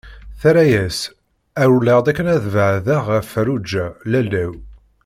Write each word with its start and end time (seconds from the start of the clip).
Terra-as: 0.39 0.97
Rewleɣ-d 1.69 2.07
akken 2.11 2.31
ad 2.33 2.43
beɛdeɣ 2.53 3.03
ɣef 3.13 3.25
Feṛṛuǧa, 3.33 3.85
lalla-w. 4.11 4.51